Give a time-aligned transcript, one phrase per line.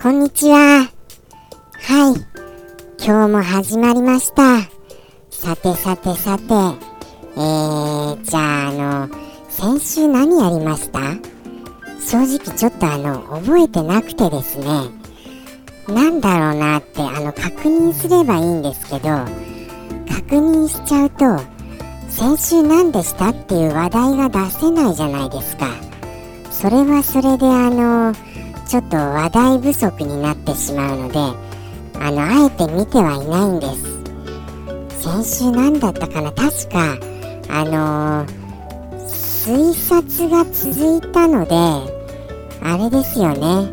[0.00, 0.56] こんにちは。
[0.56, 2.14] はい。
[3.04, 4.60] 今日も始まりました。
[5.28, 6.44] さてさてさて。
[7.34, 9.08] えー、じゃあ、あの、
[9.48, 11.00] 先週何やりました？
[12.00, 14.66] 正直ちょっとあの、覚えてなくてですね。
[15.88, 19.08] なんだろうなって、あの、確認すればいいんですけど、
[20.08, 21.42] 確認しちゃうと、
[22.08, 25.66] 先週何でしたっていう話題が出せないじゃないですか。
[26.52, 28.14] それはそれであの、
[28.68, 31.18] ちょっと話題不足になってしまうので
[31.98, 35.02] あのあえて見てはいないんです。
[35.02, 36.30] 先週何だったかな？
[36.32, 36.98] 確か
[37.48, 38.28] あのー、
[39.00, 41.54] 推察が続いたので
[42.62, 43.72] あれですよね。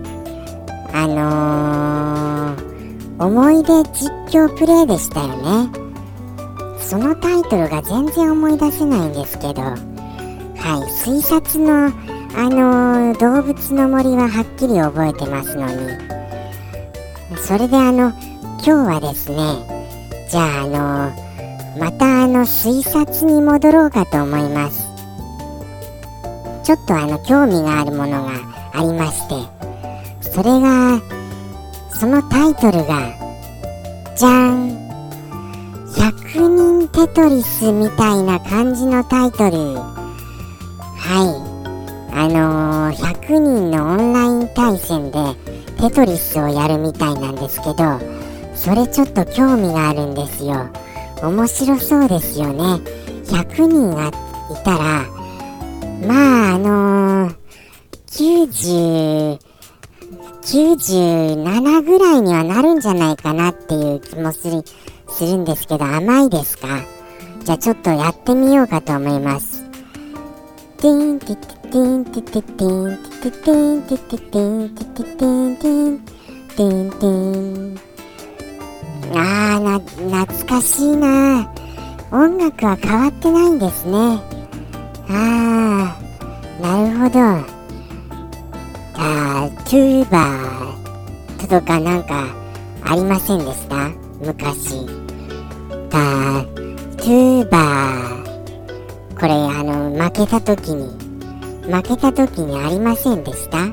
[0.94, 5.28] あのー、思い出実況プレイでしたよ
[5.68, 5.70] ね。
[6.80, 9.78] そのタイトルが全然思い出せないんですけどはい
[11.04, 11.92] 推察の
[12.38, 15.74] あのー、動物の森ははっきり覚えてますのに。
[17.38, 18.12] それであの
[18.58, 19.38] 今日はですね
[20.30, 24.86] じゃああのー、またあの推察に戻ろうかと思います。
[26.64, 28.32] ちょっとあの興味があるものが
[28.74, 29.66] ありまして。
[30.36, 31.00] それが
[31.90, 33.14] そのタイトルが
[34.18, 34.76] じゃん。
[35.96, 39.76] 100人テトリスみたいな感じのタイトル。
[39.76, 41.45] はい。
[42.36, 45.20] のー、100人のオンライン対戦で
[45.80, 48.00] テトリスをやるみたいなんですけど
[48.56, 50.70] それちょっと興味があるんですよ。
[51.22, 52.64] 面白そうですよね。
[53.26, 54.12] 100人がい
[54.64, 55.06] たら
[56.08, 57.36] まああのー、
[58.08, 59.40] 90
[60.46, 64.64] 97ぐらいにはなるんじゃないかなっていう気もする
[65.10, 66.68] するんですけど甘いですか？
[67.44, 69.66] じゃあちょっとやってみようかと思います。
[71.76, 76.00] ティンティティテンティテテンティテテンテテテンテテテンテン
[76.56, 77.78] テンテン
[79.14, 81.52] あーな懐かしいな
[82.14, 83.92] 音楽は変わってないんですね
[85.10, 87.20] あーなるほど
[88.94, 92.26] あートゥーバーとかなんか
[92.86, 93.90] ありませんでした
[94.22, 94.78] 昔
[95.92, 96.46] あ
[96.96, 101.05] トゥーバーこれあの負けた時に
[101.68, 103.68] 負けた時にありませんでした？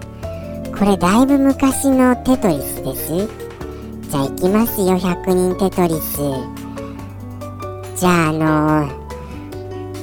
[0.76, 3.08] これだいぶ昔のテトリスです。
[4.10, 6.16] じゃあ行きますよ100人テトリス。
[7.98, 8.88] じゃああの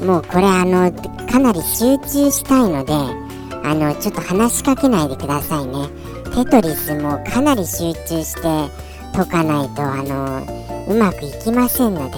[0.01, 0.91] ー、もうこれあの
[1.27, 2.93] かなり集中したいので
[3.63, 5.87] あのちょっと話しかけないでくださいね。
[6.35, 8.41] テトリスもかなり集中して
[9.13, 10.45] 解かないとあの
[10.87, 12.17] うまくいきませんので。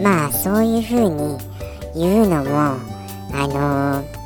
[0.00, 1.36] まあそういう風に
[1.96, 4.19] 言うのもあのー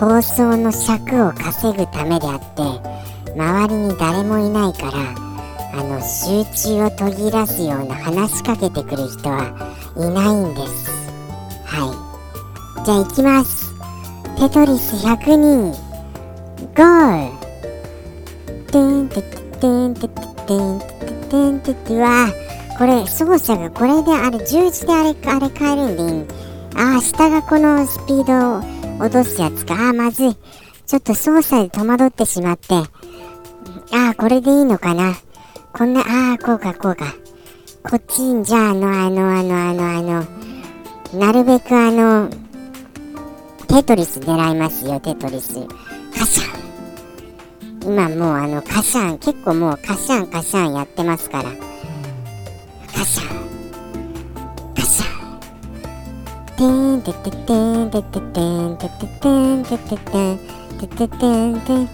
[0.00, 2.62] 放送の尺を稼ぐためであって
[3.38, 5.14] 周りに誰もいないから
[5.74, 9.52] あの集中を途切らすような話しかけてくる人は
[9.96, 10.90] いないんです。
[11.66, 11.84] は
[12.82, 12.84] い。
[12.84, 13.74] じゃあ行きます。
[14.38, 15.72] テトリス100人。
[16.74, 17.30] ゴー
[18.72, 22.28] テンテテテンテテテンテテテンテテわ
[22.78, 26.26] これ操作がこれであれ十字であれあれ変えるんでいい
[26.76, 29.74] ああ下がこのスピードを落とすやつか。
[29.74, 30.36] あー、まずい。
[30.86, 32.74] ちょっと操作で戸惑ってしまって。
[32.74, 35.14] ああ、これでいいのかな。
[35.72, 37.14] こんな、ああ、こうか、こうか。
[37.82, 40.24] こっちに、じゃあ、あの、あの、あの、あの、あの、
[41.18, 42.28] なるべくあの、
[43.68, 45.54] テトリス狙いますよ、テトリス。
[46.16, 46.60] カシャン。
[47.82, 51.50] 今もうあの、カシャン、結構もうカシャン、カシャンやってますから。
[52.92, 53.49] カシャン。
[56.60, 60.38] てんてててんてててんてててんてててん
[60.78, 61.88] てててんて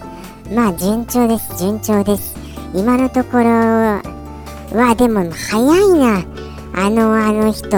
[0.52, 2.34] まあ順調です順調です
[2.74, 6.24] 今のところはでも早いな
[6.74, 7.68] あのあの人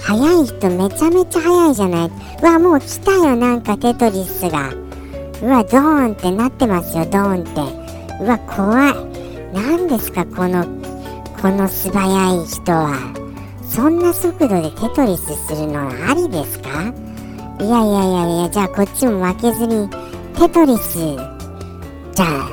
[0.00, 4.70] 早い人めちゃめちゃ早いじゃないうわもう来たよなんかテトリスが
[5.42, 8.94] うわドーンってなってますよドーンってうわ怖い
[9.52, 10.64] 何ですかこの
[11.42, 13.23] この素早い人は。
[13.74, 16.68] そんな速度でテトリスするのはありですか？
[17.60, 19.90] いやいやいやいやじゃあこっちも負けずに
[20.36, 22.48] テトリスじゃあ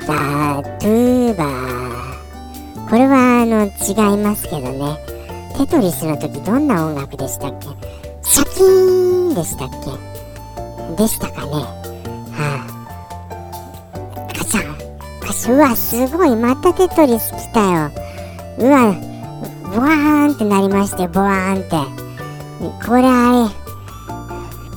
[0.00, 2.90] じゃあトゥーバー。
[2.90, 3.70] これはあの違
[4.14, 4.98] いますけどね。
[5.56, 7.68] テトリスの時どんな音楽でしたっけ？
[8.24, 10.96] シャキーンでしたっけ？
[10.96, 11.52] でしたかね。
[11.52, 12.66] は
[14.28, 14.76] あカシャン。
[15.20, 16.34] カシャうわすごい。
[16.34, 17.90] またテトリス来たよ。
[18.58, 18.92] うわ
[19.72, 20.15] ボワー。
[20.36, 21.76] ってなりましてボワーンって。
[22.86, 23.48] これあれ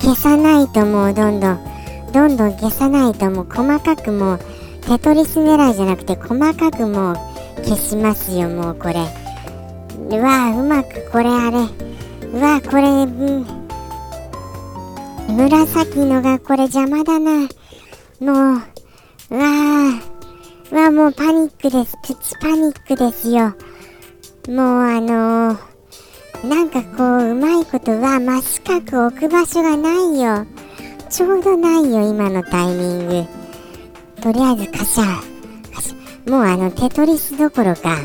[0.00, 1.60] 消さないともうどんどん。
[2.12, 4.40] どんどん消さないともう細かくもう
[4.82, 7.16] テトリス狙いじゃなくて細かくもう
[7.62, 8.94] 消しますよもうこれ。
[10.10, 11.58] うわうまくこれあれ。
[12.32, 13.46] うわこれ、うん、
[15.36, 17.32] 紫のがこれ邪魔だな。
[17.40, 17.46] も
[18.18, 18.62] う
[19.30, 20.00] うわ
[20.72, 21.96] うわもうパニックです。
[22.02, 23.52] プチパニックですよ。
[24.48, 30.46] もうあのー、なんかこう、うまいことは真すぐ置く場所がないよ。
[31.10, 33.24] ちょうどないよ、今のタイミング。
[34.22, 35.04] とりあえずカシャ、
[35.74, 36.30] カシャ。
[36.30, 37.98] もうあの、テトリスどころか、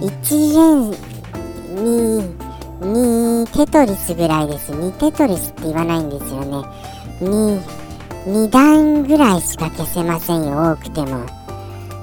[0.00, 2.22] 1レに、
[2.80, 4.72] 2テトリスぐらいです。
[4.72, 6.68] 2テトリスって言わないんですよね。
[7.22, 7.60] 2、
[8.26, 11.20] 2段ぐらいしか消せませんよ、多くても。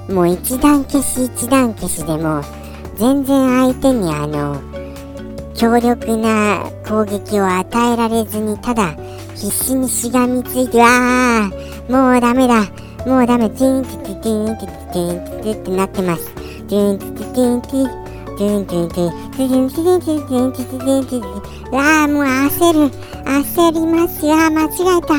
[0.08, 2.65] もう1段消し1段消しでもう、
[2.96, 4.60] 全然相手にあの
[5.54, 8.94] 強力な攻撃を与えられずにただ
[9.34, 11.50] 必死にしがみついてわあ
[11.88, 12.64] もうダメだ
[13.06, 18.06] もうダメティーンティティーンティティーンティティってなってますティーンティティーンティ
[18.36, 21.74] ドゥンドゥンドゥン、ドゥンドゥンドゥンドゥンドゥンドゥンドゥン。
[21.74, 22.90] わあ、もう焦る。
[23.24, 24.36] 焦りますよ。
[24.50, 25.14] 間違えた。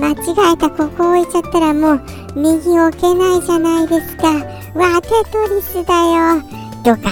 [0.00, 0.68] 間違えた。
[0.70, 2.02] ここ置いちゃったらもう
[2.34, 4.32] 右置けないじゃないですか。
[4.74, 6.55] わあ、テトリスだよ。
[6.86, 7.10] ドカ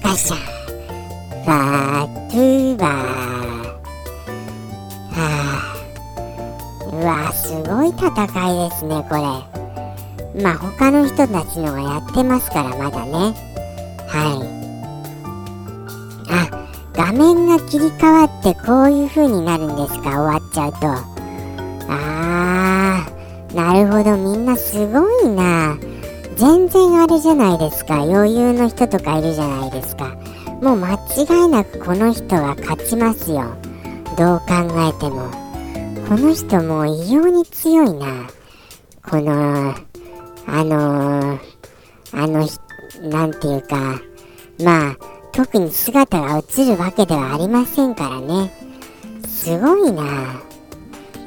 [0.00, 0.36] ガシャ
[1.44, 2.90] バートゥーバー
[5.10, 5.74] はあ
[6.92, 9.22] うわすごい戦いですねこれ。
[10.40, 13.34] まあ他の人たちのがやってますからまだね。
[14.06, 14.46] はい。
[16.30, 16.32] あ
[16.92, 20.78] 画面が切り替わってこういう風になるんですか終わっちゃうと。
[21.88, 25.76] あーなるほどみんなすごいな。
[26.40, 28.00] 全然あれじゃないですか。
[28.00, 30.16] 余裕の人とかいるじゃないですか。
[30.62, 33.54] もう間違いなくこの人は勝ちますよ。
[34.16, 34.54] どう考
[34.88, 35.30] えても。
[36.08, 38.26] この人もう異様に強いな。
[39.06, 39.74] この
[40.46, 41.40] あのー、
[42.12, 42.48] あの
[43.10, 44.00] なんていうか。
[44.64, 44.96] まあ
[45.32, 48.50] 特に姿が映るわけではありませんからね。
[49.26, 50.40] すごいな。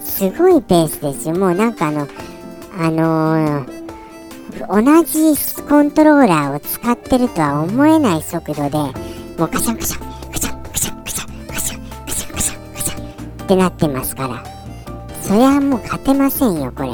[0.04, 1.36] すごいペースですよ。
[1.36, 2.08] もうなんかあの
[2.80, 3.83] あのー、
[4.70, 8.78] 同じコントローラーを使ってるとは思えない速度で
[9.38, 14.44] もうカシャンカシャンカシャンカシャンカシャンカシャンカシャンカシャンカシャンってなってますから。
[15.22, 16.90] そりゃもう勝てませんよこれ。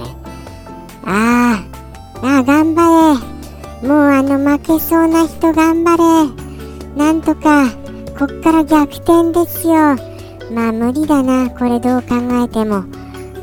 [1.04, 3.20] あーあー頑張
[3.82, 3.88] れ。
[3.88, 6.04] もうあの負けそうな人頑張れ。
[6.96, 7.66] なんとか
[8.18, 9.74] こっから逆転ですよ。
[10.54, 12.84] まあ無理だなこれどう考えても。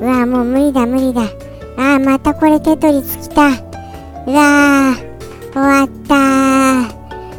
[0.00, 1.22] うわもう無理だ無理だ。
[1.76, 3.75] あーまたこれテトリス来た。
[4.32, 6.16] わー終わった。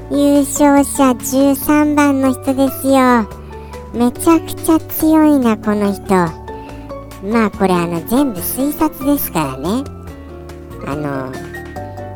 [0.10, 3.28] 優勝者13番の人ですよ。
[3.94, 6.08] めちゃくちゃ強いなこの人。
[7.30, 9.84] まあこれあの全部推察ですからね。
[10.86, 11.34] あの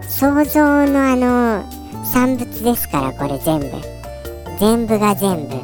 [0.08, 1.66] 想像のあの
[2.06, 3.68] 産物ですからこれ全部。
[4.58, 5.56] 全部が全部。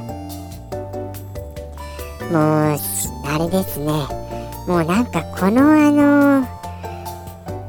[2.34, 2.78] もうあ
[3.40, 3.86] れですね。
[4.68, 6.57] もうなんかこのあの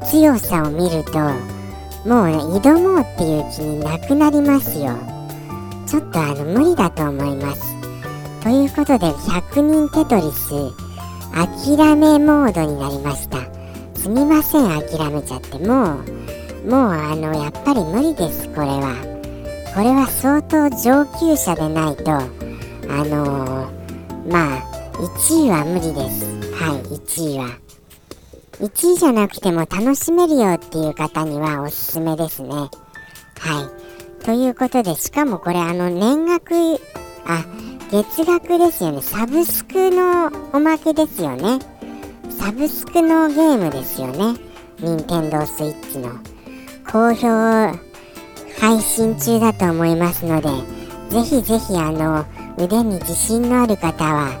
[0.09, 1.19] 強さを見ると
[2.09, 4.97] もうね挑もうっていう気になくなりますよ。
[5.85, 7.75] ちょっとあの無理だと思います。
[8.41, 10.49] ということで100人テトリス
[11.31, 13.37] 諦めモードになりました。
[13.99, 15.59] すみません諦めちゃって。
[15.59, 15.99] も
[16.65, 18.95] うもうあのやっぱり無理ですこれは。
[19.75, 22.23] これは相当上級者でないとあ
[23.05, 24.61] のー、まあ
[24.93, 26.25] 1位は無理です。
[26.53, 27.68] はい1位は。
[28.59, 32.49] 1位じゃなくても楽しめるよっていう方にはおすすめですね。
[32.49, 32.69] は
[34.21, 34.25] い。
[34.25, 36.53] ということでしかもこれあの年額
[37.25, 37.45] あ
[37.91, 39.01] 月額ですよね。
[39.01, 41.59] サブスクのおまけですよね。
[42.29, 44.39] サブスクのゲームですよね。
[44.79, 46.09] 任天堂スイッチの。
[46.91, 47.27] 好評
[48.59, 50.49] 配信中だと思いますので、
[51.09, 52.25] ぜひぜひあの、
[52.57, 54.31] 腕に自信のある方は、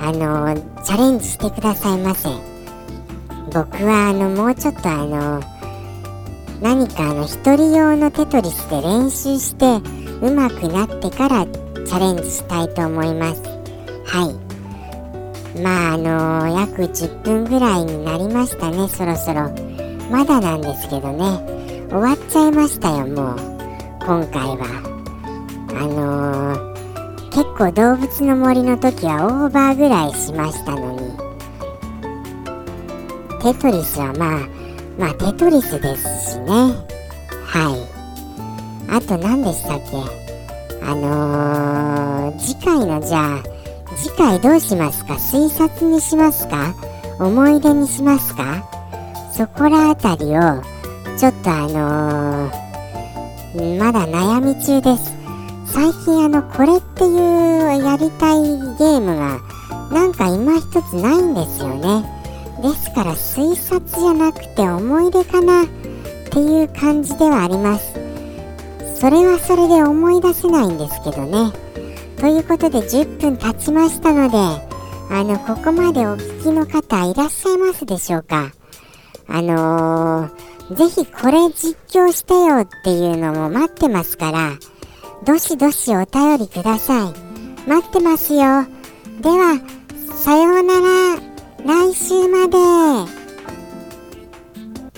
[0.00, 2.49] あの、チャレンジしてくださいませ。
[3.52, 5.40] 僕はあの、もうちょっとあの、
[6.60, 9.66] 何かあの、一人用のテトリスで練習して、
[10.20, 13.42] 上手くなってからチャレンジしたいと思います。
[14.06, 15.60] はい。
[15.60, 19.50] まああの約10分ぐらいになりましたね、そろそろ。
[20.10, 21.60] まだなんですけどね。
[21.90, 23.36] 終わっちゃいましたよもう
[23.98, 24.64] 今回は
[25.70, 31.09] あのー、結構動物の森の時はオーバーぐらいしましたのに
[33.42, 34.48] テトリスはまあ
[34.98, 36.50] まあテトリスですしね。
[37.46, 38.92] はい。
[38.92, 39.96] あと何でしたっけ？
[40.84, 43.42] あのー、次回のじゃあ
[43.96, 45.14] 次回どうしますか？
[45.14, 46.74] 推察にしますか？
[47.18, 48.62] 思い出にしますか？
[49.32, 50.62] そこら辺りを
[51.16, 55.14] ちょっとあのー、まだ悩み中です。
[55.66, 59.40] 最近あのこれっていうやりたいゲームが
[59.92, 62.19] なんか今一つないんですよね。
[62.60, 65.66] ですから推察じゃなくて思い出かなっ
[66.30, 67.94] ていう感じではあります。
[69.00, 71.52] それはそれで思い出せないんですけどね。
[72.18, 78.52] ということで10分経ちましたのであのここまでお聞きの方いらっしゃいますでしょうか？
[79.26, 84.58] あのー、ぜひこれ実況してよっていうのも待ってますから
[85.24, 87.14] どしどしお便りください。
[87.66, 88.66] 待ってますよ。
[89.20, 89.60] では
[90.14, 90.80] さような
[91.16, 91.29] ら。
[91.64, 93.19] 来週まで。